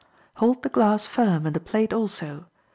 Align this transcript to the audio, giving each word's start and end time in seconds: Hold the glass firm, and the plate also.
Hold 0.37 0.63
the 0.63 0.69
glass 0.69 1.05
firm, 1.05 1.45
and 1.45 1.55
the 1.55 1.59
plate 1.59 1.93
also. 1.93 2.45